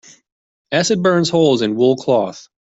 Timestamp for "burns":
1.03-1.29